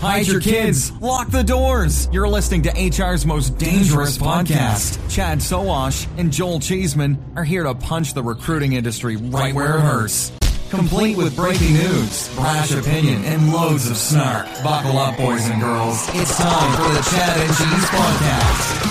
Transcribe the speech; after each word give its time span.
hide 0.00 0.26
your 0.26 0.40
kids, 0.40 0.92
lock 1.00 1.30
the 1.30 1.42
doors. 1.42 2.08
You're 2.12 2.28
listening 2.28 2.62
to 2.62 2.70
HR's 2.70 3.26
most 3.26 3.58
dangerous 3.58 4.16
podcast. 4.18 4.98
Chad 5.10 5.38
Sowash 5.38 6.06
and 6.16 6.32
Joel 6.32 6.60
Cheeseman 6.60 7.18
are 7.36 7.44
here 7.44 7.64
to 7.64 7.74
punch 7.74 8.14
the 8.14 8.22
recruiting 8.22 8.72
industry 8.74 9.16
right 9.16 9.54
where 9.54 9.76
it 9.76 9.80
hurts. 9.80 10.32
Complete 10.70 11.16
with 11.16 11.34
breaking 11.34 11.72
news, 11.72 12.28
brash 12.34 12.72
opinion, 12.72 13.24
and 13.24 13.52
loads 13.52 13.90
of 13.90 13.96
snark. 13.96 14.46
Buckle 14.62 14.98
up, 14.98 15.16
boys 15.16 15.48
and 15.48 15.62
girls. 15.62 16.06
It's 16.10 16.36
time 16.36 16.76
for 16.76 16.92
the 16.92 17.00
Chad 17.10 17.40
and 17.40 17.48
Cheese 17.56 17.88
Podcast. 17.88 18.84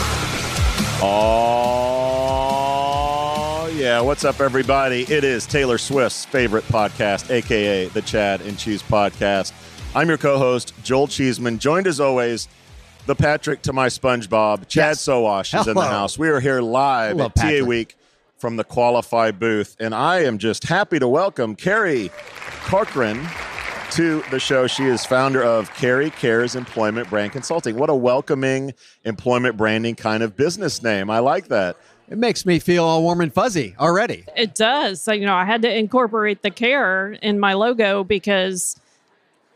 Oh, 2.00 3.68
yeah. 3.76 4.02
What's 4.02 4.26
up, 4.26 4.42
everybody? 4.42 5.04
It 5.04 5.24
is 5.24 5.46
Taylor 5.46 5.78
Swift's 5.78 6.26
favorite 6.26 6.64
podcast, 6.66 7.30
aka 7.30 7.86
the 7.89 8.02
Chad 8.02 8.42
and 8.42 8.58
Cheese 8.58 8.82
Podcast. 8.82 9.54
I'm 9.95 10.07
your 10.09 10.17
co 10.17 10.38
host, 10.38 10.73
Joel 10.83 11.07
Cheeseman, 11.07 11.59
joined 11.59 11.87
as 11.87 11.99
always, 11.99 12.47
the 13.07 13.15
Patrick 13.15 13.61
to 13.64 13.73
my 13.73 13.87
SpongeBob, 13.87 14.68
Chad 14.68 14.91
Yes. 14.91 15.05
Sowash 15.05 15.59
is 15.59 15.68
in 15.68 15.73
the 15.75 15.82
house. 15.82 16.19
We 16.19 16.29
are 16.29 16.39
here 16.39 16.61
live 16.61 17.14
Hello, 17.14 17.25
at 17.25 17.36
TA 17.36 17.65
Week 17.65 17.95
from 18.37 18.57
the 18.57 18.64
Qualifi 18.64 19.37
booth, 19.37 19.75
and 19.79 19.95
I 19.95 20.23
am 20.23 20.37
just 20.37 20.65
happy 20.65 21.00
to 21.00 21.07
welcome 21.07 21.55
Carrie 21.55 22.11
Corcoran 22.65 23.25
to 23.92 24.21
the 24.29 24.39
show. 24.39 24.68
She 24.68 24.83
is 24.83 25.05
founder 25.05 25.42
of 25.42 25.73
Carrie 25.73 26.11
Cares 26.11 26.56
Employment 26.56 27.09
Brand 27.09 27.31
Consulting. 27.31 27.78
What 27.78 27.89
a 27.89 27.95
welcoming 27.95 28.73
employment 29.06 29.57
branding 29.57 29.95
kind 29.95 30.21
of 30.21 30.36
business 30.36 30.83
name. 30.83 31.09
I 31.09 31.19
like 31.19 31.47
that. 31.47 31.78
It 32.09 32.17
makes 32.17 32.45
me 32.45 32.59
feel 32.59 32.83
all 32.83 33.02
warm 33.02 33.22
and 33.22 33.33
fuzzy 33.33 33.75
already. 33.80 34.25
It 34.36 34.53
does. 34.53 35.02
So, 35.02 35.11
you 35.14 35.25
know, 35.25 35.36
I 35.36 35.45
had 35.45 35.61
to 35.64 35.73
incorporate 35.75 36.42
the 36.44 36.52
care 36.52 37.14
in 37.14 37.39
my 37.39 37.53
logo 37.53 38.03
because 38.03 38.75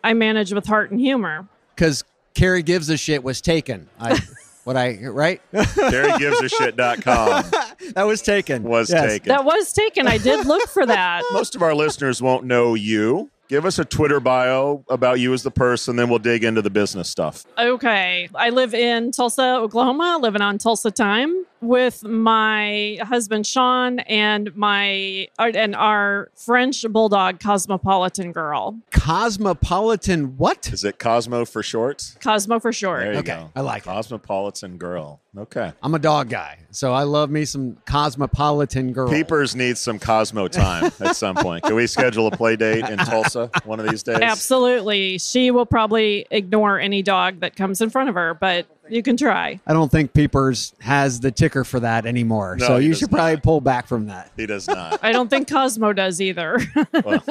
I 0.04 0.14
manage 0.14 0.54
with 0.54 0.66
heart 0.66 0.92
and 0.92 1.00
humor. 1.00 1.48
Because 1.76 2.04
Carrie 2.34 2.64
gives 2.64 2.90
a 2.90 2.98
shit 2.98 3.24
was 3.24 3.42
taken. 3.42 3.90
I, 4.00 4.20
what 4.64 4.78
I 4.78 4.98
right? 5.06 5.42
CarrieGivesAShit.com 5.54 7.52
that 7.94 8.04
was 8.04 8.22
taken. 8.22 8.64
was 8.64 8.90
Yes. 8.90 9.06
taken. 9.06 9.28
That 9.30 9.46
was 9.46 9.74
taken. 9.74 10.08
I 10.08 10.18
did 10.18 10.46
look 10.46 10.68
for 10.70 10.86
that. 10.86 11.24
Most 11.32 11.56
of 11.56 11.62
our 11.62 11.74
listeners 11.74 12.22
won't 12.22 12.46
know 12.46 12.74
you. 12.76 13.30
Give 13.48 13.66
us 13.66 13.80
a 13.80 13.86
Twitter 13.86 14.20
bio 14.22 14.86
about 14.90 15.20
you 15.20 15.34
as 15.34 15.44
the 15.44 15.52
person, 15.52 15.98
then 15.98 16.10
we'll 16.10 16.20
dig 16.20 16.46
into 16.46 16.62
the 16.62 16.70
business 16.70 17.10
stuff. 17.10 17.44
Okay. 17.58 18.30
I 18.34 18.50
live 18.50 18.74
in 18.74 19.12
Tulsa, 19.12 19.56
Oklahoma, 19.58 20.20
living 20.22 20.42
on 20.42 20.58
Tulsa 20.58 20.90
time 20.90 21.46
with 21.62 22.04
my 22.04 22.98
husband 23.02 23.46
Sean 23.48 24.00
and 24.00 24.56
my 24.56 25.28
uh, 25.40 25.52
and 25.54 25.76
our 25.76 26.30
French 26.36 26.84
bulldog 26.90 27.40
cosmopolitan 27.40 28.32
girl. 28.32 28.80
Cosmopolitan 28.92 30.38
what? 30.38 30.72
Is 30.74 30.84
it 30.84 31.00
Cosmo 31.00 31.46
for 31.46 31.64
short? 31.64 32.16
Cosmo 32.22 32.60
for 32.60 32.74
short. 32.74 33.02
There 33.02 33.14
you 33.14 33.20
Okay, 33.20 33.36
go. 33.36 33.52
I 33.56 33.62
like 33.62 33.84
it. 33.84 33.86
Cosmopolitan 33.86 34.78
girl. 34.78 35.22
Okay. 35.38 35.72
I'm 35.82 35.96
a 35.96 36.00
dog 36.00 36.28
guy, 36.30 36.58
so 36.72 36.92
I 36.92 37.04
love 37.04 37.30
me 37.30 37.46
some 37.46 37.78
cosmopolitan 37.86 38.92
girl. 38.92 39.10
Peepers 39.10 39.56
needs 39.56 39.80
some 39.80 39.98
Cosmo 39.98 40.50
time 40.50 40.92
at 41.00 41.16
some 41.16 41.36
point. 41.38 41.64
Can 41.64 41.76
we 41.76 41.88
schedule 41.88 42.28
a 42.28 42.32
play 42.32 42.58
date 42.58 42.84
in 42.90 42.98
Tulsa 42.98 43.50
one 43.64 43.80
of 43.80 43.88
these 43.90 44.04
days? 44.04 44.20
Absolutely. 44.22 45.18
She 45.20 45.50
will 45.52 45.66
probably 45.66 46.26
ignore 46.32 46.80
any 46.80 47.02
dog 47.02 47.40
that 47.40 47.56
comes 47.56 47.80
in 47.80 47.90
front 47.90 48.10
of 48.10 48.16
her, 48.16 48.34
but 48.34 48.66
you 48.92 49.02
can 49.04 49.18
try. 49.18 49.60
I 49.66 49.74
don't 49.74 49.92
think 49.92 50.14
Peepers 50.14 50.74
has 50.80 51.20
the 51.20 51.32
ticker 51.32 51.64
for 51.64 51.80
that 51.80 52.06
anymore, 52.06 52.58
No, 52.60 52.68
so 52.68 52.78
you 52.78 52.94
should 52.94 53.10
probably 53.10 53.36
not. 53.36 53.44
pull 53.44 53.62
back 53.62 53.88
from 53.88 54.08
that. 54.08 54.32
He 54.36 54.46
does 54.46 54.68
not. 54.68 55.00
I 55.04 55.12
don't 55.12 55.30
think 55.30 55.50
Cosmo 55.50 55.94
does 55.94 56.20
either. 56.22 56.60
Well, 57.04 57.24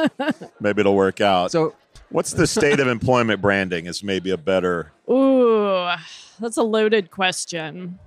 maybe 0.60 0.80
it'll 0.80 0.96
work 0.96 1.20
out. 1.20 1.50
So 1.52 1.74
What's 2.10 2.32
the 2.32 2.46
state 2.46 2.80
of 2.80 2.88
employment 2.88 3.40
branding? 3.40 3.86
Is 3.86 4.02
maybe 4.02 4.30
a 4.30 4.36
better. 4.36 4.90
Ooh, 5.08 5.88
that's 6.40 6.56
a 6.56 6.62
loaded 6.62 7.10
question. 7.12 8.00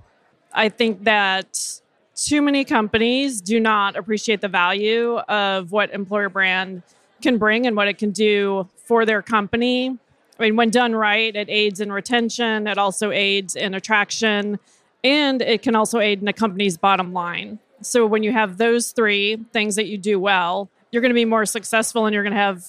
I 0.52 0.68
think 0.68 1.04
that 1.04 1.80
too 2.14 2.42
many 2.42 2.64
companies 2.66 3.40
do 3.40 3.58
not 3.58 3.96
appreciate 3.96 4.42
the 4.42 4.48
value 4.48 5.16
of 5.16 5.72
what 5.72 5.90
employer 5.92 6.28
brand 6.28 6.82
can 7.22 7.38
bring 7.38 7.66
and 7.66 7.74
what 7.76 7.88
it 7.88 7.96
can 7.96 8.10
do 8.10 8.68
for 8.76 9.06
their 9.06 9.22
company. 9.22 9.96
I 10.38 10.42
mean, 10.44 10.56
when 10.56 10.70
done 10.70 10.94
right, 10.94 11.34
it 11.34 11.48
aids 11.48 11.80
in 11.80 11.92
retention, 11.92 12.66
it 12.66 12.78
also 12.78 13.10
aids 13.10 13.54
in 13.56 13.74
attraction, 13.74 14.58
and 15.02 15.40
it 15.42 15.62
can 15.62 15.76
also 15.76 16.00
aid 16.00 16.22
in 16.22 16.28
a 16.28 16.32
company's 16.32 16.76
bottom 16.76 17.12
line. 17.12 17.58
So, 17.82 18.06
when 18.06 18.22
you 18.22 18.32
have 18.32 18.56
those 18.56 18.92
three 18.92 19.36
things 19.52 19.76
that 19.76 19.86
you 19.86 19.98
do 19.98 20.18
well, 20.18 20.70
you're 20.90 21.02
going 21.02 21.10
to 21.10 21.14
be 21.14 21.24
more 21.24 21.44
successful 21.46 22.06
and 22.06 22.14
you're 22.14 22.22
going 22.22 22.32
to 22.32 22.38
have 22.38 22.64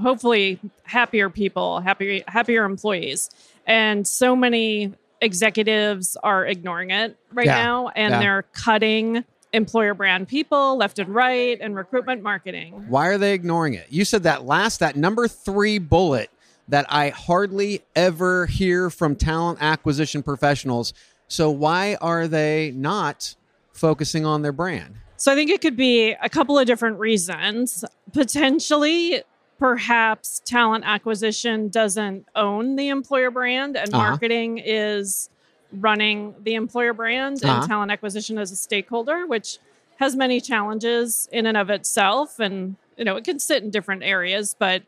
hopefully 0.00 0.58
happier 0.82 1.30
people, 1.30 1.80
happier 1.80 2.22
happier 2.26 2.64
employees. 2.64 3.30
And 3.66 4.06
so 4.06 4.36
many 4.36 4.92
executives 5.20 6.16
are 6.22 6.44
ignoring 6.46 6.90
it 6.90 7.16
right 7.32 7.46
Yeah. 7.46 7.62
now 7.62 7.88
and 7.88 8.12
Yeah. 8.12 8.20
they're 8.20 8.42
cutting 8.52 9.24
employer 9.52 9.94
brand 9.94 10.28
people 10.28 10.76
left 10.76 10.98
and 10.98 11.08
right 11.14 11.58
and 11.60 11.74
recruitment 11.74 12.22
marketing. 12.22 12.84
Why 12.88 13.06
are 13.08 13.18
they 13.18 13.32
ignoring 13.32 13.74
it? 13.74 13.86
You 13.90 14.04
said 14.04 14.24
that 14.24 14.44
last, 14.44 14.80
that 14.80 14.96
number 14.96 15.28
three 15.28 15.78
bullet 15.78 16.30
that 16.68 16.86
I 16.88 17.10
hardly 17.10 17.82
ever 17.94 18.46
hear 18.46 18.90
from 18.90 19.16
talent 19.16 19.58
acquisition 19.60 20.22
professionals. 20.22 20.92
So 21.28 21.50
why 21.50 21.96
are 22.00 22.26
they 22.28 22.72
not 22.74 23.34
focusing 23.72 24.24
on 24.26 24.42
their 24.42 24.52
brand? 24.52 24.96
So 25.16 25.32
I 25.32 25.34
think 25.34 25.50
it 25.50 25.60
could 25.60 25.76
be 25.76 26.10
a 26.20 26.28
couple 26.28 26.58
of 26.58 26.66
different 26.66 26.98
reasons. 26.98 27.84
Potentially, 28.12 29.22
perhaps 29.58 30.42
talent 30.44 30.84
acquisition 30.86 31.68
doesn't 31.68 32.26
own 32.34 32.76
the 32.76 32.88
employer 32.88 33.30
brand 33.30 33.76
and 33.76 33.94
Uh-huh. 33.94 34.10
marketing 34.10 34.58
is 34.58 35.30
running 35.72 36.34
the 36.42 36.54
employer 36.54 36.92
brand 36.92 37.42
Uh-huh. 37.42 37.54
and 37.60 37.62
talent 37.66 37.90
acquisition 37.90 38.38
as 38.38 38.50
a 38.52 38.56
stakeholder, 38.56 39.26
which 39.26 39.58
has 39.98 40.14
many 40.14 40.40
challenges 40.40 41.28
in 41.32 41.46
and 41.46 41.56
of 41.56 41.70
itself. 41.70 42.38
And, 42.38 42.76
you 42.98 43.04
know, 43.04 43.16
it 43.16 43.24
can 43.24 43.38
sit 43.38 43.62
in 43.62 43.70
different 43.70 44.02
areas, 44.02 44.54
but 44.58 44.82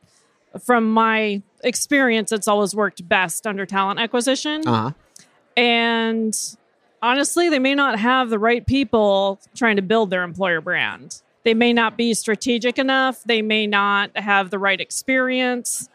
from 0.65 0.91
my 0.91 1.43
experience, 1.63 2.33
it's 2.33 2.49
always 2.49 2.75
worked 2.75 3.09
best 3.09 3.47
under 3.47 3.67
talent 3.67 4.01
acquisition. 4.01 4.67
Uh 4.67 4.73
huh. 4.73 4.91
And 5.57 6.57
honestly, 7.03 7.49
they 7.49 7.59
may 7.59 7.75
not 7.75 7.99
have 7.99 8.31
the 8.31 8.39
right 8.39 8.67
people 8.67 9.41
trying 9.55 9.77
to 9.77 9.83
build 9.83 10.11
their 10.11 10.23
employer 10.23 10.61
brand. 10.61 11.23
They 11.45 11.55
may 11.55 11.73
not 11.73 11.97
be 11.97 12.15
strategic 12.15 12.79
enough. 12.79 13.23
They 13.25 13.43
may 13.43 13.67
not 13.67 14.17
have 14.17 14.51
the 14.51 14.59
right 14.59 14.81
experience. 14.81 15.89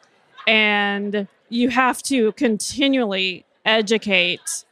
And 0.48 1.28
you 1.50 1.70
have 1.70 2.02
to 2.04 2.32
continually 2.34 3.46
educate 3.66 4.66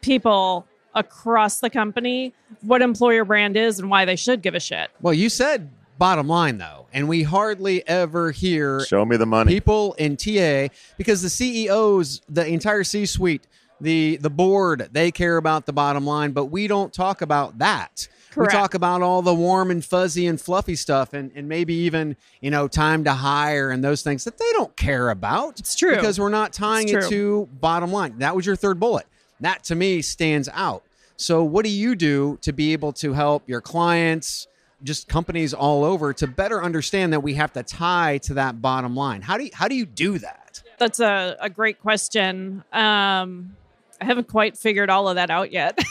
people 0.00 0.66
across 0.94 1.60
the 1.60 1.70
company 1.70 2.32
what 2.62 2.82
employer 2.82 3.24
brand 3.24 3.56
is 3.56 3.78
and 3.78 3.90
why 3.90 4.04
they 4.04 4.16
should 4.16 4.42
give 4.42 4.54
a 4.54 4.60
shit. 4.60 4.90
Well, 5.00 5.14
you 5.14 5.28
said 5.28 5.70
bottom 6.04 6.28
line 6.28 6.58
though, 6.58 6.86
and 6.92 7.08
we 7.08 7.22
hardly 7.22 7.86
ever 7.88 8.30
hear 8.30 8.80
Show 8.80 9.06
me 9.06 9.16
the 9.16 9.24
money. 9.24 9.50
people 9.50 9.94
in 9.94 10.18
TA 10.18 10.68
because 10.98 11.22
the 11.22 11.30
CEOs, 11.30 12.20
the 12.28 12.46
entire 12.46 12.84
C-suite, 12.84 13.46
the 13.80 14.18
the 14.18 14.28
board, 14.28 14.90
they 14.92 15.10
care 15.10 15.38
about 15.38 15.64
the 15.64 15.72
bottom 15.72 16.04
line, 16.04 16.32
but 16.32 16.46
we 16.46 16.66
don't 16.66 16.92
talk 16.92 17.22
about 17.22 17.56
that. 17.56 18.06
Correct. 18.32 18.52
We 18.52 18.58
talk 18.58 18.74
about 18.74 19.00
all 19.00 19.22
the 19.22 19.32
warm 19.32 19.70
and 19.70 19.82
fuzzy 19.82 20.26
and 20.26 20.38
fluffy 20.38 20.76
stuff 20.76 21.14
and, 21.14 21.32
and 21.34 21.48
maybe 21.48 21.72
even, 21.72 22.16
you 22.42 22.50
know, 22.50 22.68
time 22.68 23.04
to 23.04 23.14
hire 23.14 23.70
and 23.70 23.82
those 23.82 24.02
things 24.02 24.24
that 24.24 24.36
they 24.36 24.52
don't 24.52 24.76
care 24.76 25.08
about. 25.08 25.58
It's 25.58 25.74
true. 25.74 25.94
Because 25.94 26.20
we're 26.20 26.28
not 26.28 26.52
tying 26.52 26.90
it 26.90 27.08
to 27.08 27.48
bottom 27.60 27.90
line. 27.90 28.18
That 28.18 28.36
was 28.36 28.44
your 28.44 28.56
third 28.56 28.78
bullet. 28.78 29.06
That 29.40 29.64
to 29.64 29.74
me 29.74 30.02
stands 30.02 30.50
out. 30.52 30.82
So 31.16 31.44
what 31.44 31.64
do 31.64 31.70
you 31.70 31.94
do 31.94 32.38
to 32.42 32.52
be 32.52 32.74
able 32.74 32.92
to 32.94 33.14
help 33.14 33.48
your 33.48 33.60
clients, 33.62 34.48
just 34.82 35.08
companies 35.08 35.54
all 35.54 35.84
over 35.84 36.12
to 36.14 36.26
better 36.26 36.62
understand 36.62 37.12
that 37.12 37.20
we 37.20 37.34
have 37.34 37.52
to 37.54 37.62
tie 37.62 38.18
to 38.18 38.34
that 38.34 38.60
bottom 38.60 38.94
line? 38.96 39.22
How 39.22 39.36
do 39.38 39.44
you, 39.44 39.50
how 39.54 39.68
do 39.68 39.74
you 39.74 39.86
do 39.86 40.18
that? 40.18 40.62
That's 40.78 41.00
a, 41.00 41.36
a 41.40 41.48
great 41.48 41.80
question. 41.80 42.64
Um, 42.72 43.56
I 44.00 44.06
haven't 44.06 44.28
quite 44.28 44.56
figured 44.58 44.90
all 44.90 45.08
of 45.08 45.14
that 45.14 45.30
out 45.30 45.52
yet. 45.52 45.78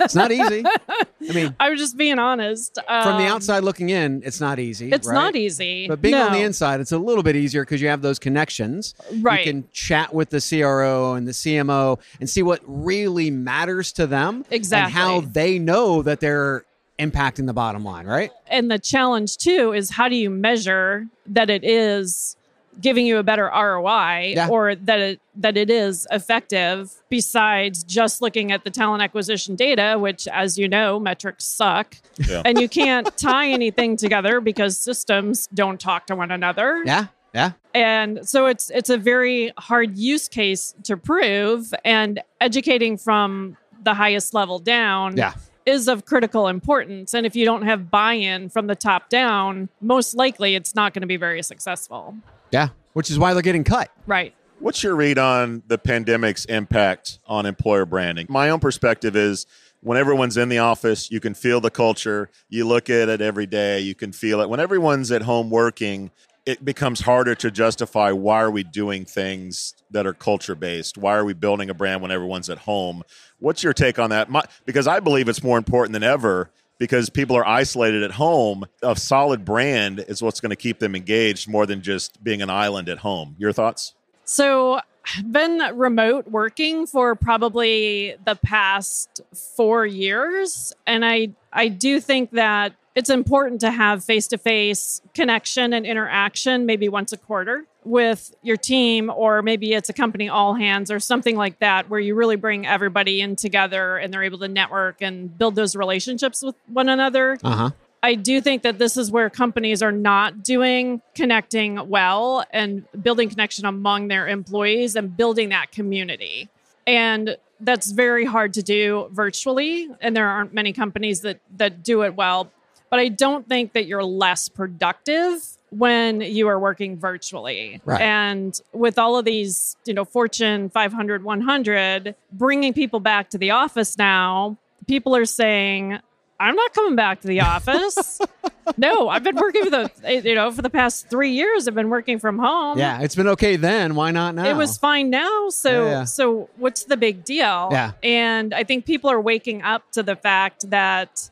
It's 0.00 0.14
not 0.14 0.32
easy. 0.32 0.64
I 0.66 1.32
mean, 1.34 1.54
I 1.60 1.68
was 1.70 1.78
just 1.80 1.96
being 1.96 2.18
honest. 2.18 2.74
from 2.74 3.18
the 3.18 3.26
Um, 3.26 3.32
outside 3.32 3.62
looking 3.62 3.90
in, 3.90 4.22
it's 4.24 4.40
not 4.40 4.58
easy. 4.58 4.90
it's 4.90 5.06
right? 5.06 5.14
not 5.14 5.36
easy. 5.36 5.86
But 5.86 6.00
being 6.00 6.14
on 6.14 6.32
the 6.32 6.40
inside, 6.40 6.80
it's 6.80 6.92
a 6.92 6.98
little 6.98 7.22
bit 7.22 7.36
easier 7.36 7.62
because 7.62 7.82
you 7.82 7.88
have 7.88 8.00
those 8.00 8.18
connections. 8.18 8.94
Right. 9.20 9.44
You 9.44 9.52
can 9.52 9.68
chat 9.72 10.14
with 10.14 10.30
the 10.30 10.40
CRO 10.40 11.14
and 11.14 11.26
the 11.28 11.32
CMO 11.32 11.98
and 12.20 12.28
see 12.30 12.42
what 12.42 12.60
really 12.66 13.30
matters 13.30 13.92
to 13.94 14.06
them. 14.06 14.44
Exactly. 14.50 14.84
And 14.84 14.92
how 14.92 15.20
they 15.20 15.58
know 15.58 16.00
that 16.02 16.20
they're 16.20 16.64
impacting 16.98 17.46
the 17.46 17.52
bottom 17.52 17.84
line, 17.84 18.06
right? 18.06 18.30
and 18.46 18.70
the 18.70 18.78
challenge 18.78 19.36
too 19.36 19.72
is 19.72 19.90
how 19.90 20.08
do 20.08 20.16
you 20.16 20.30
measure 20.30 21.06
that 21.26 21.50
it 21.50 21.62
is 21.64 22.34
giving 22.80 23.06
you 23.06 23.18
a 23.18 23.22
better 23.22 23.44
ROI 23.52 24.34
Yeah. 24.36 24.48
or 24.48 24.74
that 24.74 24.98
it 25.00 25.20
that 25.36 25.56
it 25.56 25.68
is 25.70 26.06
effective 26.12 26.92
besides 27.08 27.82
just 27.84 28.22
looking 28.22 28.52
at 28.52 28.62
the 28.64 28.70
talent 28.70 29.02
acquisition 29.02 29.56
data 29.56 29.96
which 29.98 30.28
as 30.28 30.56
you 30.58 30.68
know 30.68 30.98
metrics 31.00 31.44
suck 31.44 31.96
Yeah. 32.28 32.42
and 32.44 32.60
you 32.60 32.68
can't 32.68 33.14
tie 33.16 33.48
anything 33.48 33.96
together 33.96 34.40
because 34.40 34.78
systems 34.78 35.48
don't 35.52 35.80
talk 35.80 36.06
to 36.06 36.16
one 36.16 36.30
another 36.30 36.82
Yeah. 36.86 37.06
Yeah. 37.34 37.52
And 37.74 38.26
so 38.28 38.46
it's 38.46 38.70
it's 38.70 38.90
a 38.90 38.96
very 38.96 39.52
hard 39.58 39.98
use 39.98 40.28
case 40.28 40.74
to 40.84 40.96
prove 40.96 41.74
and 41.84 42.20
educating 42.40 42.96
from 42.96 43.56
the 43.82 43.92
highest 43.94 44.34
level 44.34 44.58
down 44.60 45.16
Yeah. 45.16 45.34
Is 45.68 45.86
of 45.86 46.06
critical 46.06 46.48
importance. 46.48 47.14
And 47.14 47.26
if 47.26 47.36
you 47.36 47.44
don't 47.44 47.62
have 47.62 47.90
buy-in 47.90 48.48
from 48.48 48.66
the 48.66 48.74
top 48.74 49.08
down, 49.10 49.68
most 49.80 50.14
likely 50.14 50.54
it's 50.54 50.74
not 50.74 50.94
going 50.94 51.02
to 51.02 51.06
be 51.06 51.18
very 51.18 51.42
successful. 51.42 52.16
Yeah. 52.50 52.68
Which 52.94 53.10
is 53.10 53.18
why 53.18 53.34
they're 53.34 53.42
getting 53.42 53.64
cut. 53.64 53.90
Right. 54.06 54.34
What's 54.60 54.82
your 54.82 54.96
read 54.96 55.18
on 55.18 55.62
the 55.68 55.78
pandemic's 55.78 56.44
impact 56.46 57.20
on 57.26 57.46
employer 57.46 57.84
branding? 57.84 58.26
My 58.28 58.50
own 58.50 58.58
perspective 58.58 59.14
is 59.14 59.46
when 59.82 59.96
everyone's 59.96 60.36
in 60.36 60.48
the 60.48 60.58
office, 60.58 61.10
you 61.10 61.20
can 61.20 61.34
feel 61.34 61.60
the 61.60 61.70
culture. 61.70 62.30
You 62.48 62.66
look 62.66 62.90
at 62.90 63.08
it 63.08 63.20
every 63.20 63.46
day, 63.46 63.78
you 63.78 63.94
can 63.94 64.10
feel 64.10 64.40
it. 64.40 64.48
When 64.48 64.58
everyone's 64.58 65.12
at 65.12 65.22
home 65.22 65.50
working, 65.50 66.10
it 66.48 66.64
becomes 66.64 67.02
harder 67.02 67.34
to 67.34 67.50
justify 67.50 68.10
why 68.10 68.40
are 68.40 68.50
we 68.50 68.62
doing 68.62 69.04
things 69.04 69.74
that 69.90 70.06
are 70.06 70.14
culture 70.14 70.54
based? 70.54 70.96
Why 70.96 71.14
are 71.14 71.24
we 71.26 71.34
building 71.34 71.68
a 71.68 71.74
brand 71.74 72.00
when 72.00 72.10
everyone's 72.10 72.48
at 72.48 72.56
home? 72.56 73.02
What's 73.38 73.62
your 73.62 73.74
take 73.74 73.98
on 73.98 74.08
that? 74.08 74.30
My, 74.30 74.42
because 74.64 74.86
I 74.86 75.00
believe 75.00 75.28
it's 75.28 75.42
more 75.42 75.58
important 75.58 75.92
than 75.92 76.02
ever 76.02 76.50
because 76.78 77.10
people 77.10 77.36
are 77.36 77.46
isolated 77.46 78.02
at 78.02 78.12
home. 78.12 78.64
A 78.82 78.96
solid 78.96 79.44
brand 79.44 80.02
is 80.08 80.22
what's 80.22 80.40
going 80.40 80.48
to 80.48 80.56
keep 80.56 80.78
them 80.78 80.96
engaged 80.96 81.50
more 81.50 81.66
than 81.66 81.82
just 81.82 82.24
being 82.24 82.40
an 82.40 82.48
island 82.48 82.88
at 82.88 82.96
home. 82.96 83.36
Your 83.36 83.52
thoughts? 83.52 83.92
So 84.24 84.80
I've 85.18 85.30
been 85.30 85.60
remote 85.76 86.28
working 86.28 86.86
for 86.86 87.14
probably 87.14 88.16
the 88.24 88.36
past 88.36 89.20
four 89.34 89.84
years. 89.84 90.72
And 90.86 91.04
I 91.04 91.28
I 91.52 91.68
do 91.68 92.00
think 92.00 92.30
that 92.30 92.72
it's 92.98 93.10
important 93.10 93.60
to 93.60 93.70
have 93.70 94.04
face-to-face 94.04 95.00
connection 95.14 95.72
and 95.72 95.86
interaction 95.86 96.66
maybe 96.66 96.88
once 96.88 97.12
a 97.12 97.16
quarter 97.16 97.64
with 97.84 98.34
your 98.42 98.56
team 98.56 99.08
or 99.14 99.40
maybe 99.40 99.72
it's 99.72 99.88
a 99.88 99.92
company 99.92 100.28
all 100.28 100.54
hands 100.54 100.90
or 100.90 100.98
something 100.98 101.36
like 101.36 101.60
that 101.60 101.88
where 101.88 102.00
you 102.00 102.16
really 102.16 102.34
bring 102.34 102.66
everybody 102.66 103.20
in 103.20 103.36
together 103.36 103.98
and 103.98 104.12
they're 104.12 104.24
able 104.24 104.38
to 104.38 104.48
network 104.48 105.00
and 105.00 105.38
build 105.38 105.54
those 105.54 105.76
relationships 105.76 106.42
with 106.42 106.56
one 106.66 106.88
another 106.88 107.38
Uh-huh. 107.44 107.70
I 108.00 108.14
do 108.14 108.40
think 108.40 108.62
that 108.62 108.78
this 108.78 108.96
is 108.96 109.10
where 109.10 109.28
companies 109.28 109.82
are 109.82 109.92
not 109.92 110.44
doing 110.44 111.02
connecting 111.14 111.88
well 111.88 112.44
and 112.52 112.84
building 113.02 113.28
connection 113.28 113.64
among 113.64 114.08
their 114.08 114.28
employees 114.28 114.94
and 114.94 115.16
building 115.16 115.48
that 115.48 115.72
community. 115.72 116.48
And 116.86 117.36
that's 117.60 117.90
very 117.90 118.24
hard 118.24 118.54
to 118.54 118.62
do 118.62 119.08
virtually 119.10 119.88
and 120.00 120.16
there 120.16 120.28
aren't 120.28 120.54
many 120.54 120.72
companies 120.72 121.22
that 121.22 121.40
that 121.56 121.82
do 121.82 122.02
it 122.02 122.14
well. 122.14 122.52
But 122.90 123.00
I 123.00 123.08
don't 123.08 123.48
think 123.48 123.72
that 123.74 123.86
you're 123.86 124.04
less 124.04 124.48
productive 124.48 125.42
when 125.70 126.20
you 126.22 126.48
are 126.48 126.58
working 126.58 126.96
virtually. 126.96 127.80
Right. 127.84 128.00
And 128.00 128.58
with 128.72 128.98
all 128.98 129.18
of 129.18 129.24
these, 129.24 129.76
you 129.84 129.94
know, 129.94 130.04
Fortune 130.04 130.70
500, 130.70 131.22
100, 131.22 132.14
bringing 132.32 132.72
people 132.72 133.00
back 133.00 133.30
to 133.30 133.38
the 133.38 133.50
office 133.50 133.98
now, 133.98 134.56
people 134.86 135.14
are 135.14 135.26
saying, 135.26 135.98
I'm 136.40 136.54
not 136.54 136.72
coming 136.72 136.96
back 136.96 137.20
to 137.22 137.26
the 137.26 137.40
office. 137.40 138.20
no, 138.76 139.08
I've 139.08 139.24
been 139.24 139.36
working 139.36 139.64
for 139.64 139.70
the 139.70 139.90
eh, 140.04 140.20
you 140.24 140.34
know 140.34 140.52
for 140.52 140.62
the 140.62 140.70
past 140.70 141.08
three 141.10 141.32
years. 141.32 141.66
I've 141.66 141.74
been 141.74 141.88
working 141.90 142.18
from 142.18 142.38
home. 142.38 142.78
Yeah. 142.78 143.00
It's 143.00 143.16
been 143.16 143.28
okay 143.28 143.56
then. 143.56 143.94
Why 143.96 144.12
not 144.12 144.34
now? 144.36 144.48
It 144.48 144.56
was 144.56 144.78
fine 144.78 145.10
now. 145.10 145.48
So 145.48 145.84
Yeah, 145.84 145.90
yeah. 145.90 146.04
so 146.04 146.48
what's 146.56 146.84
the 146.84 146.96
big 146.96 147.24
deal? 147.24 147.68
Yeah. 147.72 147.92
And 148.02 148.54
I 148.54 148.62
think 148.62 148.86
people 148.86 149.10
are 149.10 149.20
waking 149.20 149.62
up 149.62 149.90
to 149.92 150.02
the 150.02 150.14
fact 150.14 150.70
that 150.70 151.28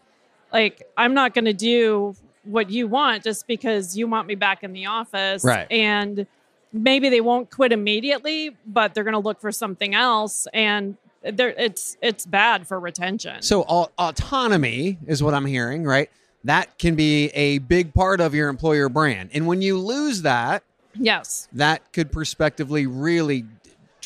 like 0.53 0.83
I'm 0.97 1.15
not 1.15 1.35
going 1.35 1.47
to 1.47 1.53
do 1.53 2.15
what 2.45 2.71
you 2.71 2.87
want 2.87 3.25
just 3.25 3.47
because 3.47 3.97
you 3.97 4.07
want 4.07 4.27
me 4.29 4.35
back 4.35 4.63
in 4.63 4.73
the 4.73 4.87
office. 4.87 5.45
Right. 5.45 5.67
And 5.71 6.27
maybe 6.73 7.09
they 7.09 7.21
won't 7.21 7.51
quit 7.51 7.73
immediately, 7.73 8.57
but 8.67 8.95
they're 8.95 9.05
going 9.05 9.15
to 9.15 9.19
look 9.19 9.41
for 9.41 9.53
something 9.53 9.95
else 9.95 10.47
and 10.53 10.97
there 11.23 11.49
it's 11.49 11.97
it's 12.03 12.25
bad 12.25 12.69
for 12.69 12.79
retention. 12.79 13.43
So 13.43 13.65
au- 13.69 13.91
autonomy 13.99 14.99
is 15.07 15.23
what 15.23 15.35
I'm 15.35 15.47
hearing, 15.47 15.85
right? 15.85 16.11
That 16.45 16.79
can 16.79 16.95
be 16.95 17.29
a 17.29 17.59
big 17.59 17.93
part 17.93 18.21
of 18.21 18.35
your 18.35 18.49
employer 18.49 18.89
brand. 18.89 19.31
And 19.33 19.49
when 19.49 19.61
you 19.61 19.79
lose 19.79 20.23
that, 20.23 20.63
yes. 20.95 21.49
that 21.53 21.93
could 21.93 22.13
prospectively 22.13 22.87
really 22.87 23.45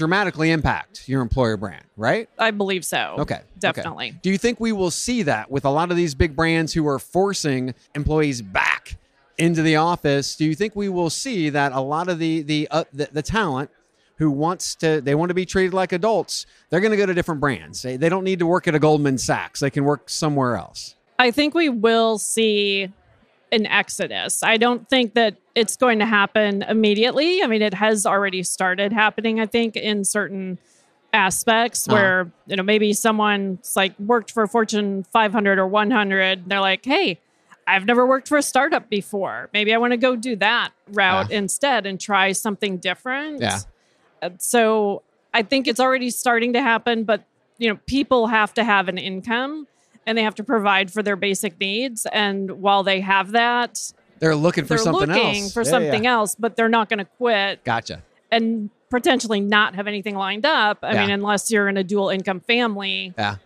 dramatically 0.01 0.51
impact 0.51 1.07
your 1.07 1.21
employer 1.21 1.59
brand, 1.59 1.85
right? 1.95 2.27
I 2.39 2.53
believe 2.53 2.87
so. 2.87 3.17
Okay. 3.19 3.35
okay. 3.35 3.45
Definitely. 3.59 4.15
Do 4.23 4.31
you 4.31 4.39
think 4.39 4.59
we 4.59 4.73
will 4.73 4.91
see 4.91 5.23
that 5.25 5.51
with 5.51 5.67
a 5.67 5.69
lot 5.69 5.91
of 5.91 5.99
these 5.99 6.15
big 6.15 6.35
brands 6.35 6.73
who 6.73 6.89
are 6.89 6.99
forcing 6.99 7.75
employees 7.95 8.41
back 8.41 8.97
into 9.37 9.61
the 9.61 9.77
office? 9.77 10.37
Do 10.37 10.47
you 10.47 10.55
think 10.55 10.75
we 10.75 10.89
will 10.89 11.11
see 11.11 11.51
that 11.51 11.73
a 11.73 11.81
lot 11.81 12.09
of 12.09 12.19
the 12.19 12.41
the 12.41 12.67
uh, 12.71 12.85
the, 12.95 13.11
the 13.13 13.21
talent 13.21 13.71
who 14.17 14.31
wants 14.31 14.75
to 14.77 15.03
they 15.03 15.15
want 15.15 15.29
to 15.29 15.35
be 15.35 15.45
treated 15.45 15.75
like 15.75 15.93
adults, 15.93 16.47
they're 16.71 16.81
going 16.81 16.93
to 16.93 16.97
go 16.97 17.05
to 17.05 17.13
different 17.13 17.43
brands. 17.43 17.83
They, 17.83 17.99
they 17.99 18.09
don't 18.09 18.25
need 18.25 18.39
to 18.39 18.47
work 18.47 18.67
at 18.67 18.75
a 18.75 18.79
Goldman 18.79 19.19
Sachs. 19.19 19.61
They 19.61 19.69
can 19.69 19.85
work 19.85 20.09
somewhere 20.09 20.57
else. 20.57 20.95
I 21.19 21.31
think 21.31 21.55
we 21.55 21.69
will 21.69 22.17
see 22.17 22.91
an 23.53 23.67
exodus. 23.67 24.43
I 24.43 24.57
don't 24.57 24.89
think 24.89 25.15
that 25.15 25.37
it's 25.55 25.77
going 25.77 25.99
to 25.99 26.07
happen 26.07 26.63
immediately. 26.63 27.43
I 27.43 27.47
mean, 27.47 27.63
it 27.63 27.75
has 27.75 28.07
already 28.07 28.43
started 28.43 28.93
happening, 28.93 29.41
I 29.41 29.47
think, 29.47 29.77
in 29.77 30.05
certain 30.05 30.59
aspects 31.13 31.89
Uh-huh. 31.89 31.97
where, 31.97 32.33
you 32.47 32.57
know, 32.57 32.63
maybe 32.63 32.93
someone's 32.93 33.75
like 33.75 33.99
worked 33.99 34.31
for 34.31 34.47
Fortune 34.47 35.05
500 35.13 35.59
or 35.59 35.67
100. 35.67 36.49
They're 36.49 36.61
like, 36.61 36.85
hey, 36.85 37.19
I've 37.67 37.85
never 37.85 38.07
worked 38.07 38.29
for 38.29 38.39
a 38.39 38.43
startup 38.43 38.89
before. 38.89 39.49
Maybe 39.53 39.75
I 39.75 39.79
want 39.79 39.93
to 39.93 39.97
go 39.97 40.17
do 40.17 40.37
that 40.37 40.71
route 40.89 41.31
Yeah. 41.31 41.39
instead 41.39 41.87
and 41.87 42.01
try 42.01 42.33
something 42.33 42.79
different. 42.79 43.41
Yeah. 43.41 43.59
Uh, 44.23 44.31
So 44.39 45.03
I 45.35 45.43
think 45.43 45.67
it's 45.69 45.81
already 45.81 46.11
starting 46.11 46.53
to 46.55 46.63
happen, 46.63 47.05
but 47.05 47.25
you 47.59 47.69
know, 47.69 47.79
people 47.87 48.29
have 48.29 48.55
to 48.55 48.65
have 48.65 48.89
an 48.89 48.97
income 48.97 49.67
and 50.07 50.17
they 50.17 50.23
have 50.23 50.35
to 50.37 50.45
provide 50.45 50.91
for 50.93 51.03
their 51.03 51.17
basic 51.17 51.59
needs. 51.61 52.07
And 52.13 52.51
while 52.63 52.83
they 52.83 53.01
have 53.01 53.33
that, 53.33 53.93
They're 54.19 54.37
looking 54.37 54.65
for 54.65 54.71
they're 54.71 54.79
something 54.79 55.09
looking 55.09 55.43
else. 55.43 55.53
for 55.53 55.63
Yeah, 55.63 55.71
something 55.71 56.05
yeah. 56.05 56.13
else, 56.13 56.35
but 56.35 56.57
they're 56.57 56.69
not 56.69 56.89
going 56.89 56.99
to 56.99 57.05
quit 57.05 57.65
Gotcha. 57.65 58.03
and 58.31 58.71
potentially 58.91 59.41
not 59.41 59.75
have 59.77 59.87
anything 59.87 60.15
lined 60.17 60.45
up. 60.45 60.79
I 60.83 60.95
Yeah. 60.95 61.01
mean, 61.03 61.11
unless 61.11 61.51
you're 61.51 61.69
in 61.69 61.77
a 61.77 61.85
dual 61.85 62.09
income 62.11 62.41
family, 62.41 63.15
Yeah. 63.17 63.37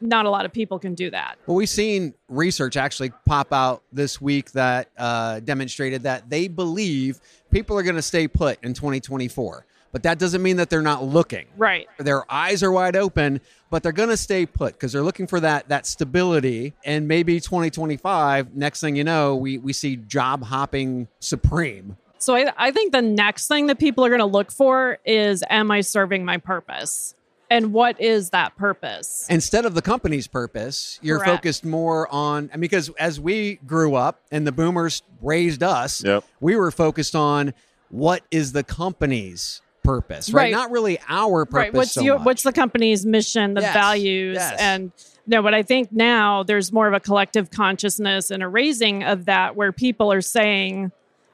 not 0.00 0.26
a 0.26 0.30
lot 0.30 0.44
of 0.44 0.52
people 0.52 0.78
can 0.78 0.94
do 0.94 1.10
that. 1.10 1.36
Well, 1.46 1.56
we've 1.56 1.68
seen 1.68 2.14
research 2.28 2.76
actually 2.76 3.10
pop 3.26 3.52
out 3.52 3.82
this 3.92 4.20
week 4.20 4.52
that 4.52 4.88
uh, 4.96 5.40
demonstrated 5.40 6.04
that 6.04 6.30
they 6.30 6.46
believe 6.48 7.20
people 7.50 7.76
are 7.78 7.82
going 7.82 7.96
to 7.96 8.02
stay 8.02 8.28
put 8.28 8.62
in 8.62 8.74
2024. 8.74 9.66
But 9.92 10.04
that 10.04 10.18
doesn't 10.18 10.42
mean 10.42 10.56
that 10.56 10.70
they're 10.70 10.80
not 10.80 11.04
looking. 11.04 11.46
Right. 11.56 11.86
Their 11.98 12.24
eyes 12.32 12.62
are 12.62 12.72
wide 12.72 12.96
open, 12.96 13.40
but 13.72 13.82
they're 13.82 13.90
going 13.90 14.10
to 14.10 14.18
stay 14.18 14.44
put 14.44 14.74
because 14.74 14.92
they're 14.92 15.02
looking 15.02 15.26
for 15.26 15.40
that 15.40 15.66
that 15.70 15.86
stability. 15.86 16.74
And 16.84 17.08
maybe 17.08 17.40
2025, 17.40 18.54
next 18.54 18.82
thing 18.82 18.96
you 18.96 19.02
know, 19.02 19.34
we 19.34 19.56
we 19.56 19.72
see 19.72 19.96
job 19.96 20.44
hopping 20.44 21.08
supreme. 21.20 21.96
So 22.18 22.36
I, 22.36 22.52
I 22.58 22.70
think 22.70 22.92
the 22.92 23.00
next 23.02 23.48
thing 23.48 23.66
that 23.68 23.78
people 23.78 24.04
are 24.04 24.10
going 24.10 24.20
to 24.20 24.26
look 24.26 24.52
for 24.52 24.98
is, 25.04 25.42
am 25.50 25.70
I 25.72 25.80
serving 25.80 26.24
my 26.24 26.36
purpose? 26.36 27.16
And 27.50 27.72
what 27.72 28.00
is 28.00 28.30
that 28.30 28.56
purpose? 28.56 29.26
instead 29.28 29.64
of 29.64 29.74
the 29.74 29.82
company's 29.82 30.26
purpose, 30.26 30.98
you're 31.02 31.18
Correct. 31.18 31.38
focused 31.38 31.64
more 31.64 32.06
on 32.12 32.50
I 32.52 32.56
mean, 32.56 32.60
because 32.60 32.90
as 32.98 33.18
we 33.18 33.54
grew 33.66 33.94
up 33.94 34.20
and 34.30 34.46
the 34.46 34.52
boomers 34.52 35.02
raised 35.22 35.62
us, 35.62 36.04
Yep. 36.04 36.24
we 36.40 36.56
were 36.56 36.70
focused 36.70 37.16
on 37.16 37.54
what 37.88 38.22
is 38.30 38.52
the 38.52 38.62
company's 38.62 39.62
purpose, 39.82 40.32
right? 40.32 40.42
Right. 40.44 40.52
Not 40.52 40.70
really 40.70 40.98
our 41.08 41.44
purpose. 41.44 41.54
right 41.56 41.74
what's 41.74 41.92
so 41.92 42.02
your 42.02 42.18
much. 42.18 42.26
what's 42.26 42.42
the 42.42 42.52
company's 42.52 43.04
mission 43.04 43.54
the 43.54 43.60
Yes, 43.62 43.74
values 43.74 44.36
yes. 44.36 44.60
and 44.60 44.92
no 45.26 45.42
but 45.42 45.54
i 45.54 45.62
think 45.62 45.90
now 45.92 46.42
there's 46.42 46.72
more 46.72 46.86
of 46.88 46.94
a 46.94 47.00
collective 47.00 47.50
consciousness 47.50 48.30
and 48.30 48.42
a 48.42 48.48
raising 48.48 49.02
of 49.04 49.24
that 49.26 49.56
where 49.56 49.72
people 49.72 50.12
are 50.12 50.20
saying 50.20 50.92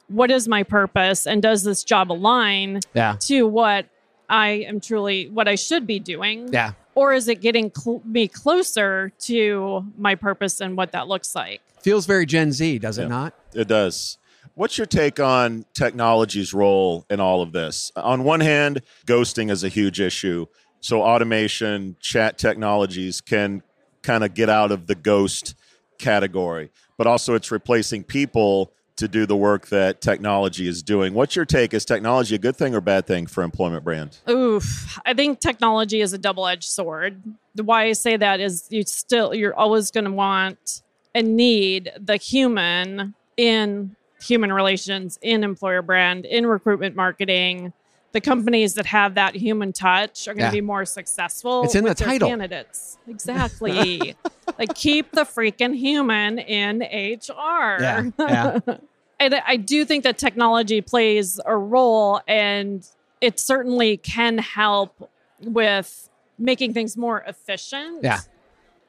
what 0.09 0.31
is 0.31 0.49
my 0.49 0.63
purpose 0.63 1.27
and 1.27 1.43
does 1.43 1.63
this 1.63 1.85
job 1.85 2.11
align 2.11 2.81
yeah, 2.95 3.17
to 3.21 3.47
what 3.47 3.87
i 4.31 4.49
am 4.49 4.81
truly 4.81 5.29
what 5.29 5.47
i 5.49 5.55
should 5.55 5.87
be 5.87 5.99
doing 5.99 6.51
yeah. 6.53 6.73
or 6.95 7.13
is 7.13 7.29
it 7.29 7.41
getting 7.43 7.71
cl- 7.75 8.03
me 8.05 8.29
closer 8.29 9.13
to 9.19 9.85
my 9.99 10.15
purpose 10.15 10.61
and 10.61 10.77
what 10.77 10.93
that 10.93 11.09
looks 11.09 11.35
like 11.35 11.61
Feels 11.81 12.07
very 12.07 12.27
Gen 12.27 12.51
Z, 12.51 12.81
does 12.81 12.99
it 12.99 13.09
not? 13.09 13.35
It 13.55 13.69
does. 13.69 14.19
What's 14.55 14.77
your 14.77 14.87
take 14.87 15.21
on 15.21 15.65
technology's 15.75 16.53
role 16.53 17.07
in 17.09 17.21
all 17.21 17.43
of 17.43 17.53
this? 17.53 17.93
On 17.97 18.25
one 18.25 18.41
hand, 18.41 18.83
ghosting 19.07 19.51
is 19.51 19.63
a 19.63 19.69
huge 19.69 20.01
issue. 20.01 20.47
So, 20.81 21.03
automation, 21.03 21.97
chat 22.01 22.39
technologies 22.39 23.21
can 23.21 23.63
kind 24.03 24.25
of 24.25 24.35
get 24.35 24.49
out 24.49 24.73
of 24.73 24.87
the 24.87 24.95
ghost 24.95 25.55
category, 25.99 26.71
but 26.97 27.07
also 27.07 27.35
it's 27.35 27.51
replacing 27.51 28.05
people 28.05 28.73
to 28.97 29.07
do 29.07 29.27
the 29.27 29.37
work 29.37 29.69
that 29.69 30.01
technology 30.01 30.67
is 30.67 30.83
doing. 30.83 31.15
What's 31.15 31.37
your 31.37 31.45
take? 31.45 31.73
Is 31.73 31.85
technology 31.85 32.35
a 32.35 32.39
good 32.39 32.57
thing 32.57 32.75
or 32.75 32.81
bad 32.81 33.07
thing 33.07 33.27
for 33.27 33.45
employment 33.45 33.85
brand? 33.85 34.19
Oof. 34.29 34.99
I 35.07 35.15
think 35.15 35.39
technology 35.39 36.01
is 36.01 36.13
a 36.13 36.19
double-edged 36.19 36.69
sword. 36.69 37.23
Why 37.55 37.85
I 37.85 37.93
say 37.93 38.17
that 38.17 38.41
is 38.41 38.67
you 38.71 38.83
still 38.83 39.35
you're 39.35 39.55
always 39.55 39.91
going 39.93 40.05
to 40.05 40.13
want 40.13 40.83
and 41.15 41.37
need 41.37 41.93
the 41.99 42.17
human 42.17 43.15
in 43.37 43.95
human 44.21 44.53
relations 44.53 45.19
in 45.23 45.45
employer 45.45 45.83
brand, 45.83 46.25
in 46.25 46.47
recruitment 46.47 46.97
marketing. 46.97 47.73
The 48.13 48.21
companies 48.23 48.75
that 48.75 48.87
have 48.87 49.15
that 49.17 49.35
human 49.35 49.73
touch 49.73 50.27
are 50.29 50.33
going 50.35 50.51
to 50.51 50.57
Yeah. 50.57 50.61
be 50.61 50.61
more 50.63 50.85
successful. 50.87 51.65
It's 51.65 51.75
in 51.75 51.85
the 51.85 51.95
title. 51.95 52.29
Candidates, 52.29 52.97
exactly. 53.07 54.17
like 54.59 54.75
keep 54.75 55.13
the 55.13 55.23
freaking 55.25 55.77
human 55.77 56.39
in 56.39 56.81
HR. 56.81 57.77
Yeah. 57.81 58.05
Yeah. 58.19 58.59
and 59.21 59.35
I 59.47 59.57
do 59.57 59.85
think 59.85 60.05
that 60.05 60.17
technology 60.17 60.81
plays 60.81 61.39
a 61.45 61.57
role 61.57 62.21
and 62.27 62.87
it 63.21 63.39
certainly 63.39 63.99
can 63.99 64.39
help 64.39 65.11
with 65.43 66.09
making 66.39 66.73
things 66.73 66.97
more 66.97 67.21
efficient. 67.27 68.03
Yeah. 68.03 68.21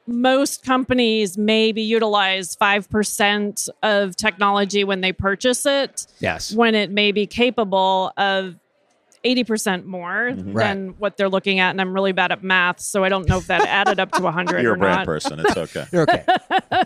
Most 0.06 0.64
companies 0.64 1.38
maybe 1.38 1.82
utilize 1.82 2.56
5% 2.56 3.68
of 3.82 4.16
technology 4.16 4.82
when 4.84 5.00
they 5.00 5.12
purchase 5.12 5.66
it, 5.66 6.06
yes. 6.18 6.52
when 6.52 6.74
it 6.74 6.90
may 6.90 7.12
be 7.12 7.26
capable 7.26 8.12
of 8.16 8.56
80% 9.24 9.84
more 9.84 10.30
Mm-hmm. 10.30 10.52
Right. 10.54 10.64
than 10.68 10.88
what 10.98 11.16
they're 11.16 11.28
looking 11.28 11.60
at. 11.60 11.70
And 11.70 11.80
I'm 11.80 11.92
really 11.92 12.12
bad 12.12 12.32
at 12.32 12.42
math, 12.42 12.80
so 12.80 13.04
I 13.04 13.08
don't 13.08 13.28
know 13.28 13.38
if 13.38 13.46
that 13.48 13.62
added 13.68 14.00
up 14.00 14.12
to 14.12 14.22
100 14.22 14.62
You're 14.62 14.72
or 14.72 14.74
a 14.74 14.78
brand 14.78 14.96
not 15.00 15.06
person. 15.06 15.40
It's 15.40 15.56
okay. 15.56 15.84
You're 15.92 16.02
okay. 16.04 16.24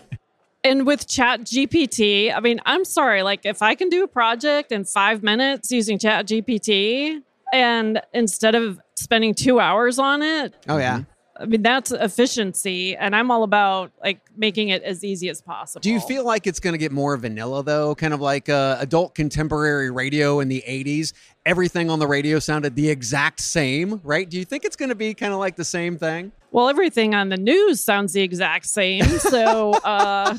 and 0.64 0.86
with 0.86 1.06
chat 1.06 1.40
gpt 1.40 2.34
i 2.34 2.40
mean 2.40 2.58
i'm 2.64 2.86
sorry 2.86 3.22
like 3.22 3.44
if 3.44 3.60
i 3.60 3.74
can 3.74 3.90
do 3.90 4.02
a 4.02 4.08
project 4.08 4.72
in 4.72 4.82
five 4.82 5.22
minutes 5.22 5.70
using 5.70 5.98
chat 5.98 6.26
gpt 6.26 7.20
and 7.52 8.00
instead 8.14 8.54
of 8.54 8.80
spending 8.96 9.34
two 9.34 9.60
hours 9.60 9.98
on 9.98 10.22
it 10.22 10.54
Oh 10.66 10.78
yeah. 10.78 11.02
I 11.40 11.44
mean 11.46 11.62
that's 11.62 11.90
efficiency 11.90 12.96
and 12.96 13.14
i'm 13.16 13.30
all 13.30 13.42
about 13.42 13.90
like 14.02 14.20
making 14.36 14.68
it 14.68 14.82
as 14.82 15.02
easy 15.02 15.28
as 15.28 15.40
possible 15.42 15.80
Do 15.80 15.90
you 15.90 16.00
feel 16.00 16.24
like 16.24 16.46
it's 16.46 16.60
going 16.60 16.74
to 16.74 16.78
get 16.78 16.92
more 16.92 17.16
vanilla 17.16 17.62
though? 17.64 17.94
Kind 17.94 18.14
of 18.14 18.20
like 18.20 18.48
uh, 18.48 18.76
adult 18.80 19.14
contemporary 19.14 19.90
radio 19.90 20.40
in 20.40 20.48
the 20.48 20.62
80s. 20.66 21.12
Everything 21.46 21.90
on 21.90 21.98
the 21.98 22.06
radio 22.06 22.38
sounded 22.38 22.74
the 22.76 22.88
exact 22.88 23.40
same, 23.40 24.00
right? 24.04 24.28
Do 24.28 24.38
you 24.38 24.44
think 24.44 24.64
it's 24.64 24.76
going 24.76 24.88
to 24.90 24.94
be 24.94 25.12
kind 25.14 25.32
of 25.32 25.38
like 25.38 25.56
the 25.56 25.64
same 25.64 25.98
thing? 25.98 26.32
well 26.52 26.68
everything 26.68 27.16
on 27.16 27.30
the 27.30 27.36
news 27.36 27.80
sounds 27.82 28.12
the 28.12 28.22
exact 28.22 28.64
same 28.66 29.02
so 29.04 29.72
uh 29.84 30.38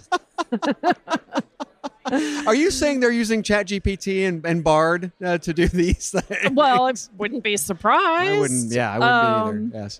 Are 2.46 2.54
you 2.56 2.70
saying 2.70 3.00
they're 3.00 3.12
using 3.12 3.42
ChatGPT 3.42 4.28
and, 4.28 4.46
and 4.46 4.64
Bard 4.64 5.12
uh, 5.24 5.40
to 5.40 5.54
do 5.54 5.68
these 5.68 6.12
things? 6.12 6.52
well 6.54 6.86
i 6.88 6.94
wouldn't 7.18 7.44
be 7.44 7.58
surprised 7.58 8.32
I 8.32 8.40
wouldn't. 8.40 8.72
Yeah, 8.72 8.92
I 8.94 9.00
wouldn't 9.00 9.14
Um, 9.14 9.70
be 9.70 9.76
either. 9.76 9.84
Yes. 9.84 10.00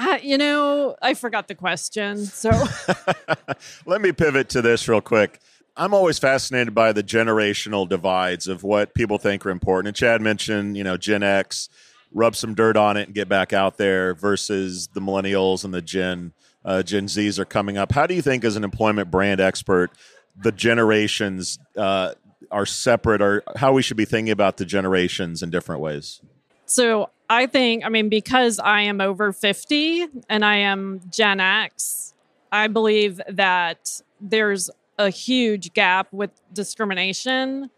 I, 0.00 0.20
you 0.22 0.38
know 0.38 0.96
i 1.02 1.14
forgot 1.14 1.48
the 1.48 1.54
question 1.54 2.24
so 2.24 2.50
Let 3.86 4.00
me 4.00 4.12
pivot 4.12 4.48
to 4.50 4.62
this 4.62 4.88
real 4.88 5.00
quick. 5.00 5.40
I'm 5.76 5.94
always 5.94 6.18
fascinated 6.18 6.74
by 6.74 6.92
the 6.92 7.02
generational 7.02 7.88
divides 7.88 8.48
of 8.48 8.62
what 8.62 8.94
people 8.94 9.18
think 9.18 9.46
are 9.46 9.50
important. 9.50 9.88
And 9.88 9.96
Chad 9.96 10.20
mentioned, 10.20 10.76
you 10.76 10.84
know, 10.84 10.96
Gen 10.96 11.22
X, 11.22 11.68
rub 12.12 12.34
some 12.34 12.54
dirt 12.54 12.76
on 12.76 12.96
it 12.96 13.06
and 13.06 13.14
get 13.14 13.28
back 13.28 13.52
out 13.52 13.76
there 13.76 14.14
versus 14.14 14.88
the 14.88 15.00
millennials 15.00 15.64
and 15.64 15.72
the 15.72 15.82
Gen 15.82 16.32
uh, 16.64 16.82
Gen 16.82 17.06
Zs 17.06 17.38
are 17.38 17.44
coming 17.44 17.78
up. 17.78 17.92
How 17.92 18.06
do 18.06 18.14
you 18.14 18.22
think, 18.22 18.44
as 18.44 18.56
an 18.56 18.64
employment 18.64 19.10
brand 19.10 19.40
expert, 19.40 19.90
the 20.36 20.52
generations 20.52 21.58
uh, 21.76 22.14
are 22.50 22.66
separate, 22.66 23.22
or 23.22 23.42
how 23.56 23.72
we 23.72 23.80
should 23.82 23.96
be 23.96 24.04
thinking 24.04 24.32
about 24.32 24.56
the 24.56 24.64
generations 24.66 25.42
in 25.42 25.50
different 25.50 25.80
ways? 25.80 26.20
So 26.66 27.10
I 27.30 27.46
think, 27.46 27.84
I 27.84 27.88
mean, 27.88 28.08
because 28.08 28.58
I 28.58 28.82
am 28.82 29.00
over 29.00 29.32
50 29.32 30.06
and 30.28 30.44
I 30.44 30.56
am 30.56 31.00
Gen 31.10 31.40
X, 31.40 32.14
I 32.50 32.68
believe 32.68 33.20
that 33.28 34.00
there's 34.20 34.70
a 34.98 35.10
huge 35.10 35.74
gap 35.74 36.12
with 36.12 36.30
discrimination 36.52 37.70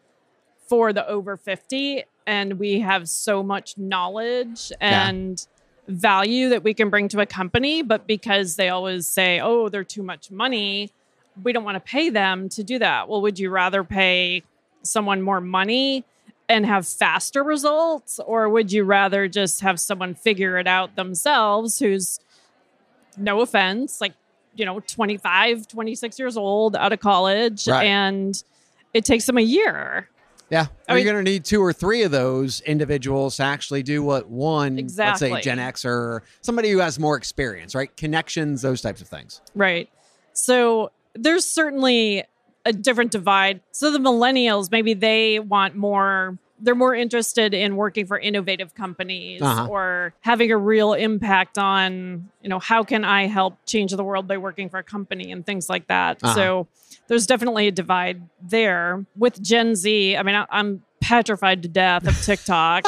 for 0.68 0.92
the 0.92 1.06
over 1.08 1.36
50. 1.36 2.04
And 2.26 2.60
we 2.60 2.80
have 2.80 3.08
so 3.08 3.42
much 3.42 3.76
knowledge 3.76 4.70
and 4.80 5.44
value 5.88 6.50
that 6.50 6.62
we 6.62 6.72
can 6.72 6.88
bring 6.88 7.08
to 7.08 7.20
a 7.20 7.26
company. 7.26 7.82
But 7.82 8.06
because 8.06 8.54
they 8.54 8.68
always 8.68 9.08
say, 9.08 9.40
oh, 9.40 9.68
they're 9.68 9.82
too 9.82 10.04
much 10.04 10.30
money, 10.30 10.92
we 11.42 11.52
don't 11.52 11.64
want 11.64 11.74
to 11.74 11.80
pay 11.80 12.08
them 12.08 12.48
to 12.50 12.62
do 12.62 12.78
that. 12.78 13.08
Well, 13.08 13.20
would 13.22 13.38
you 13.38 13.50
rather 13.50 13.82
pay 13.82 14.44
someone 14.82 15.20
more 15.22 15.40
money 15.40 16.04
and 16.50 16.66
have 16.66 16.86
faster 16.86 17.42
results 17.42 18.18
or 18.26 18.48
would 18.48 18.70
you 18.72 18.84
rather 18.84 19.28
just 19.28 19.60
have 19.60 19.78
someone 19.80 20.14
figure 20.14 20.58
it 20.58 20.66
out 20.66 20.96
themselves 20.96 21.78
who's 21.78 22.18
no 23.16 23.40
offense 23.40 24.00
like 24.00 24.12
you 24.54 24.64
know 24.64 24.80
25 24.80 25.66
26 25.68 26.18
years 26.18 26.36
old 26.36 26.74
out 26.76 26.92
of 26.92 27.00
college 27.00 27.66
Right. 27.68 27.86
and 27.86 28.42
it 28.92 29.04
takes 29.04 29.24
them 29.26 29.38
a 29.38 29.42
year 29.42 30.08
Yeah. 30.50 30.66
I 30.88 30.96
you're 30.96 31.04
going 31.12 31.24
to 31.24 31.30
need 31.30 31.44
two 31.44 31.62
or 31.62 31.72
three 31.72 32.02
of 32.02 32.10
those 32.10 32.60
individuals 32.62 33.36
to 33.36 33.44
actually 33.44 33.84
do 33.84 34.02
what 34.02 34.28
one, 34.28 34.76
let's 34.96 35.20
say 35.20 35.40
Gen 35.40 35.60
X 35.60 35.84
or 35.84 36.24
somebody 36.40 36.70
who 36.72 36.78
has 36.78 36.98
more 36.98 37.16
experience, 37.16 37.72
right? 37.76 37.96
Connections, 37.96 38.60
those 38.62 38.80
types 38.80 39.00
of 39.00 39.06
things. 39.08 39.40
right 39.54 39.88
so 40.32 40.90
there's 41.14 41.44
certainly 41.44 42.24
a 42.64 42.72
different 42.72 43.10
divide 43.10 43.60
so 43.72 43.90
the 43.90 43.98
millennials 43.98 44.70
maybe 44.70 44.94
they 44.94 45.38
want 45.38 45.74
more 45.74 46.38
they're 46.62 46.74
more 46.74 46.94
interested 46.94 47.54
in 47.54 47.74
working 47.74 48.04
for 48.06 48.18
innovative 48.18 48.74
companies 48.74 49.40
Uh-huh. 49.40 49.66
or 49.66 50.12
having 50.20 50.52
a 50.52 50.58
real 50.58 50.92
impact 50.92 51.56
on 51.56 52.28
you 52.42 52.48
know 52.50 52.58
how 52.58 52.84
can 52.84 53.02
i 53.04 53.26
help 53.26 53.56
change 53.66 53.92
the 53.92 54.04
world 54.04 54.28
by 54.28 54.36
working 54.36 54.68
for 54.68 54.78
a 54.78 54.82
company 54.82 55.32
and 55.32 55.46
things 55.46 55.68
like 55.70 55.86
that 55.86 56.18
Uh-huh. 56.22 56.34
so 56.34 56.68
there's 57.08 57.26
definitely 57.26 57.66
a 57.66 57.72
divide 57.72 58.20
there 58.42 59.06
with 59.16 59.40
gen 59.42 59.74
z 59.74 60.16
i 60.16 60.22
mean 60.22 60.34
I, 60.34 60.46
i'm 60.50 60.82
petrified 61.00 61.62
to 61.62 61.68
death 61.68 62.06
of 62.06 62.14
tiktok 62.22 62.84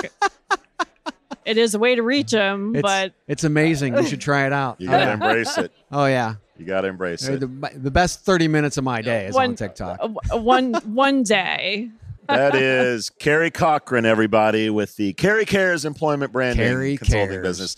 it 1.47 1.57
is 1.57 1.75
a 1.75 1.79
way 1.79 1.95
to 1.95 2.03
reach 2.03 2.31
them 2.31 2.75
It's, 2.77 2.83
but 2.83 3.15
it's 3.27 3.43
amazing. 3.45 3.97
You 3.97 4.07
should 4.07 4.21
try 4.21 4.47
it 4.47 4.53
out. 4.53 4.81
You 4.81 4.89
Oh, 4.89 4.93
got 4.93 4.99
to 4.99 5.05
yeah. 5.07 5.13
embrace 5.15 5.59
it. 5.59 5.73
Oh, 5.91 6.05
yeah. 6.07 6.35
You 6.63 6.69
got 6.69 6.83
to 6.83 6.89
embrace 6.89 7.27
it. 7.27 7.41
The, 7.41 7.71
the 7.75 7.91
best 7.91 8.21
30 8.21 8.47
minutes 8.47 8.77
of 8.77 8.85
my 8.85 9.03
day 9.03 9.27
is 9.27 9.35
on 9.35 9.57
TikTok. 9.57 9.99
uh, 10.01 10.39
one 10.39 10.75
one 10.85 11.25
day 11.25 11.91
That 12.29 12.55
is 12.55 13.11
Carrie 13.11 13.51
Cochran, 13.51 14.07
everybody, 14.07 14.71
with 14.71 14.95
the 14.95 15.13
Carrie 15.15 15.45
Cares 15.45 15.85
Employment 15.85 16.31
Branding 16.31 16.65
Carrie 16.65 16.97
Consulting 16.97 17.29
Cares. 17.31 17.43
Business. 17.43 17.77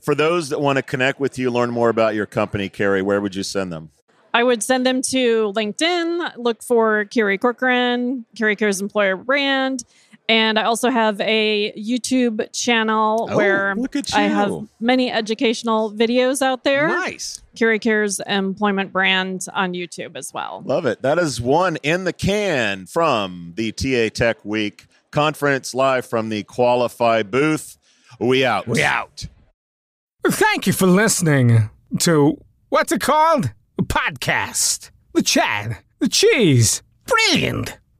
For 0.00 0.16
those 0.16 0.48
that 0.48 0.60
want 0.60 0.76
to 0.76 0.82
connect 0.82 1.20
with 1.20 1.38
you, 1.38 1.52
learn 1.52 1.70
more 1.70 1.88
about 1.88 2.16
your 2.16 2.26
company, 2.26 2.68
Carrie, 2.68 3.02
where 3.02 3.20
would 3.20 3.36
you 3.36 3.44
send 3.44 3.72
them? 3.72 3.90
I 4.34 4.42
would 4.42 4.62
send 4.62 4.84
them 4.84 5.02
to 5.02 5.52
LinkedIn, 5.52 6.32
look 6.36 6.62
for 6.64 7.04
Carrie 7.04 7.38
Corcoran, 7.38 8.24
Carrie 8.36 8.56
Cares 8.56 8.80
Employer 8.80 9.16
Brand. 9.16 9.84
And 10.30 10.60
I 10.60 10.62
also 10.62 10.90
have 10.90 11.20
a 11.22 11.72
YouTube 11.72 12.52
channel 12.52 13.28
Oh, 13.32 13.36
where 13.36 13.74
look 13.74 13.96
at 13.96 14.14
I 14.14 14.22
have 14.22 14.52
many 14.78 15.10
educational 15.10 15.92
videos 15.92 16.40
out 16.40 16.62
there. 16.62 16.86
Nice. 16.86 17.42
Carrie 17.56 17.80
Cares 17.80 18.20
Employment 18.20 18.92
Brand 18.92 19.46
on 19.54 19.72
YouTube 19.72 20.16
as 20.16 20.32
well. 20.32 20.62
Love 20.64 20.86
it. 20.86 21.02
That 21.02 21.18
is 21.18 21.40
one 21.40 21.78
in 21.82 22.04
the 22.04 22.12
can 22.12 22.86
from 22.86 23.54
the 23.56 23.72
TA 23.72 24.08
Tech 24.14 24.44
Week 24.44 24.86
conference 25.10 25.74
live 25.74 26.06
from 26.06 26.28
the 26.28 26.44
Qualifi 26.44 27.28
booth. 27.28 27.76
We 28.20 28.44
out. 28.44 28.68
We 28.68 28.84
out. 28.84 29.26
Thank 30.24 30.68
you 30.68 30.72
for 30.72 30.86
listening 30.86 31.70
to 31.98 32.40
what's 32.68 32.92
it 32.92 33.00
called? 33.00 33.52
A 33.80 33.82
podcast. 33.82 34.92
The 35.12 35.22
Chad. 35.22 35.78
The 35.98 36.08
Cheese. 36.08 36.84
Brilliant. 37.06 37.78